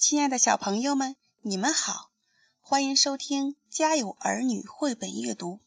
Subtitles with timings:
[0.00, 2.10] 亲爱的小朋友们，你们好，
[2.62, 5.60] 欢迎收听《家有儿女》绘本阅读。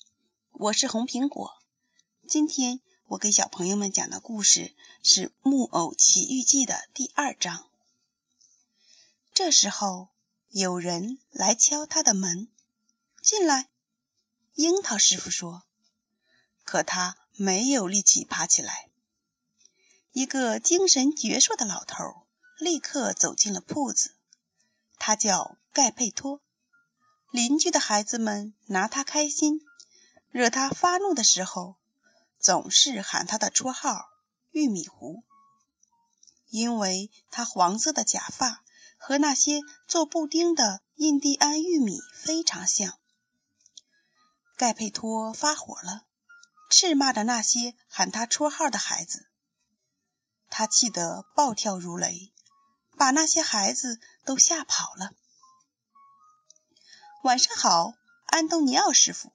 [0.54, 1.54] 我是红苹果。
[2.28, 4.74] 今天我给小朋友们讲的故事
[5.04, 7.70] 是《木偶奇遇记》的第二章。
[9.36, 10.10] 这时候，
[10.50, 12.48] 有人来敲他的门，
[13.22, 13.70] 进来。
[14.56, 15.62] 樱桃师傅说
[16.66, 18.90] ：“可他没有力气爬起来。”
[20.12, 22.26] 一个精神矍铄的老头
[22.58, 24.16] 立刻走进了铺子。
[24.98, 26.42] 他叫盖佩托。
[27.32, 29.60] 邻居的孩子们拿他开心，
[30.30, 31.78] 惹他发怒的时候，
[32.40, 34.06] 总是喊他的绰号
[34.52, 35.24] “玉米糊”，
[36.50, 38.64] 因为他黄色的假发
[38.98, 43.00] 和那些做布丁的印第安玉米非常像。
[44.56, 46.06] 盖佩托发火了，
[46.70, 49.26] 斥骂着那些喊他绰号的孩子。
[50.52, 52.32] 他气得暴跳如雷，
[52.96, 55.12] 把那些孩子都吓跑了。
[57.24, 57.94] 晚上好，
[58.26, 59.32] 安东尼奥师傅。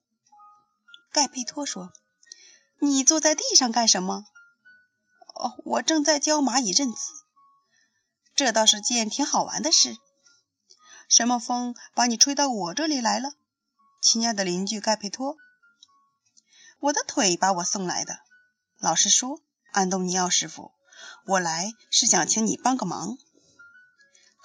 [1.11, 1.91] 盖佩托说
[2.79, 4.25] ：“你坐在地上干什么
[5.35, 6.99] ？”“哦，我正在教蚂蚁认字。
[8.35, 9.97] ”“这倒是件挺好玩的事。
[11.09, 13.33] ”“什么风把你吹到我这里来了，
[14.01, 15.35] 亲爱的邻居盖佩托
[16.79, 18.19] ？”“我的腿把我送来的。
[18.77, 20.71] ”“老实说，安东尼奥师傅。”
[21.25, 23.17] 我来是想请你帮个忙，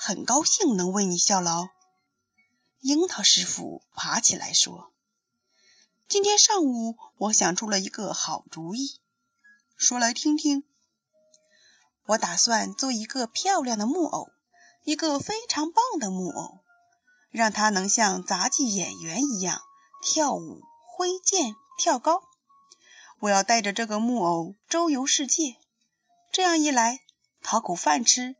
[0.06, 1.68] 很高兴能为你效劳。
[2.80, 4.92] 樱桃师傅爬起来说
[6.08, 9.00] ：“今天上午我想出了一个好主意，
[9.78, 10.62] 说来听听。
[12.04, 14.28] 我打算做一个漂亮的木偶，
[14.82, 16.58] 一个非常棒的木偶，
[17.30, 19.62] 让它能像杂技演员一样
[20.02, 20.60] 跳舞、
[20.98, 22.22] 挥剑、跳高。
[23.20, 25.56] 我要带着这个木偶周游世界。”
[26.30, 27.00] 这样一来，
[27.42, 28.36] 讨口饭吃，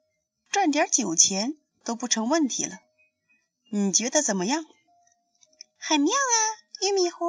[0.55, 2.79] 赚点酒钱都不成问题了。
[3.73, 4.65] 你觉得怎么样？
[5.81, 6.37] 很妙啊，
[6.81, 7.27] 玉米糊！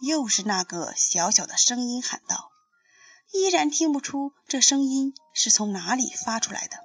[0.00, 2.50] 又是那个小小的声音喊道，
[3.32, 6.78] 依然听不出这声音是从哪里发出来的。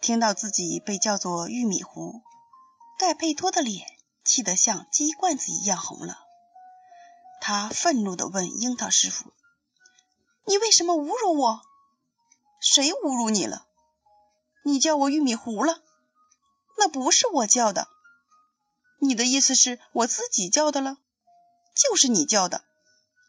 [0.00, 2.22] 听到自己被叫做玉米糊，
[2.98, 3.86] 盖佩托的脸
[4.24, 6.16] 气得像鸡冠子一样红了。
[7.42, 9.34] 他愤怒地问樱桃师傅。
[10.46, 11.60] 你为什么侮辱我？
[12.66, 13.66] 谁侮辱你了？
[14.64, 15.82] 你叫我玉米糊了？
[16.78, 17.88] 那不是我叫的。
[19.00, 20.96] 你的意思是我自己叫的了？
[21.76, 22.64] 就是你叫的。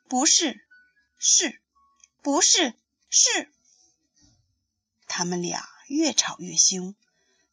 [0.07, 0.66] 不是，
[1.19, 1.62] 是，
[2.22, 2.75] 不是，
[3.09, 3.51] 是。
[5.06, 6.95] 他们俩越吵越凶，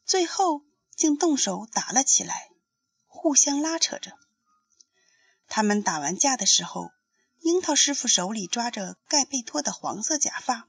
[0.05, 0.63] 最后
[0.95, 2.51] 竟动手打了起来，
[3.09, 4.17] 互相拉扯着。
[5.49, 6.93] 他们打完架的时候。
[7.45, 10.69] 樱桃师傅手里抓着盖贝托的黄色假发，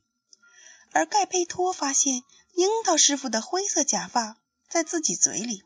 [0.93, 2.23] 而盖佩托发现
[2.53, 4.37] 樱桃师傅的灰色假发
[4.69, 5.63] 在自己嘴里。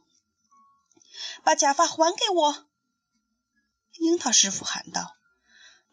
[1.44, 2.66] 把假发还给我！
[3.94, 5.16] 樱桃师傅喊道。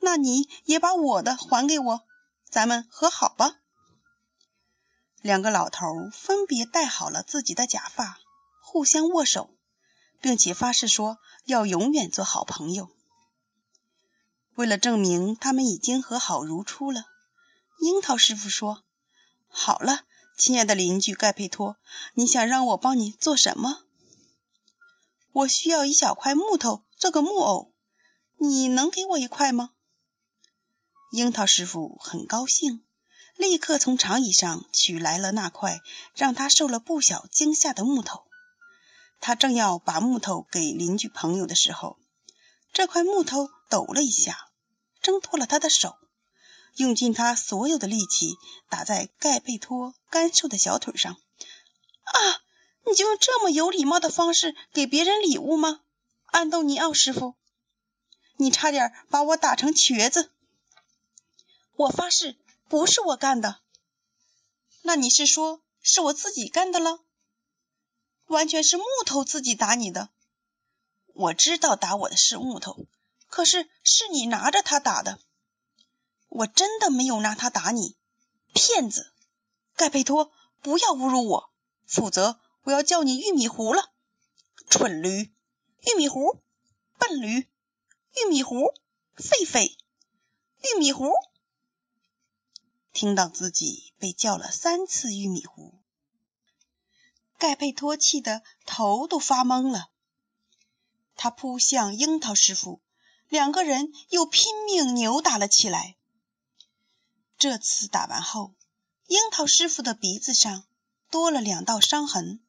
[0.00, 2.02] 那你也把我的还给我，
[2.50, 3.56] 咱们和好吧。
[5.22, 8.18] 两个老头分别戴好了自己的假发，
[8.62, 9.50] 互相握手，
[10.20, 12.90] 并且发誓说要永远做好朋友。
[14.54, 17.06] 为了证明他们已经和好如初了，
[17.80, 18.84] 樱桃师傅说
[19.56, 20.00] ：“好了，
[20.36, 21.76] 亲爱的邻居盖佩托，
[22.14, 23.84] 你想让我帮你做什么？
[25.30, 27.72] 我需要一小块木头做个木偶，
[28.36, 29.70] 你能给我一块吗？”
[31.12, 32.84] 樱桃师傅很高兴，
[33.36, 35.80] 立刻从长椅上取来了那块
[36.16, 38.24] 让他受了不小惊吓的木头。
[39.20, 41.96] 他正要把木头给邻居朋友的时候，
[42.72, 44.50] 这块木头抖了一下，
[45.00, 45.96] 挣脱了他的手，
[46.76, 48.36] 用尽他所有的力气
[48.68, 51.12] 打在盖贝托干瘦的小腿上。
[51.12, 52.40] 啊！
[52.86, 55.80] 你就用这么有礼貌的方式给别人礼物吗，
[56.26, 57.34] 安东尼奥师傅？
[58.36, 60.30] 你差点把我打成瘸子！
[61.76, 62.36] 我发誓，
[62.68, 63.60] 不是我干的。
[64.82, 67.00] 那你是说是我自己干的了？
[68.26, 70.10] 完全是木头自己打你的。
[71.14, 72.86] 我知道打我的是木头，
[73.28, 75.18] 可是是你拿着它打的。
[76.34, 77.96] 我真的没有拿他打你，
[78.54, 79.12] 骗子！
[79.76, 80.32] 盖佩托，
[80.62, 81.50] 不要侮辱我，
[81.86, 83.92] 否则我要叫你玉米糊了。
[84.68, 85.32] 蠢驴，
[85.86, 86.42] 玉米糊，
[86.98, 87.46] 笨驴，
[88.16, 88.74] 玉米糊，
[89.16, 89.76] 狒狒，
[90.62, 91.12] 玉米糊。
[92.92, 95.78] 听到自己被叫了三次玉米糊，
[97.38, 99.88] 盖佩托气得头都发懵了。
[101.14, 102.80] 他扑向樱桃师傅，
[103.28, 105.96] 两个人又拼命扭打了起来。
[107.36, 108.54] 这次打完后，
[109.06, 110.64] 樱桃师傅的鼻子上
[111.10, 112.40] 多了两道伤痕，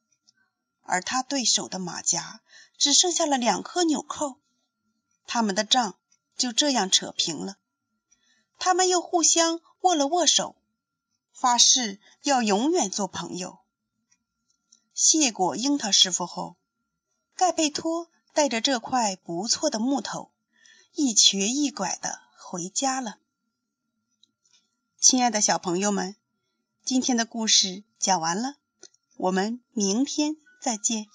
[0.82, 2.42] 而他对手的马甲
[2.78, 4.40] 只剩下了两颗纽扣。
[5.28, 5.96] 他们的账
[6.38, 7.58] 就这样扯平了。
[8.58, 10.56] 他们又互相握了握手，
[11.34, 13.60] 发誓要永远做朋友。
[14.94, 16.56] 谢过樱桃师傅后，
[17.36, 20.32] 盖贝托带着这块不错的木头，
[20.94, 23.18] 一瘸一拐的回家了。
[25.08, 26.16] 亲爱的小朋友们，
[26.84, 28.56] 今天的故事讲完了，
[29.18, 31.06] 我们明天再见。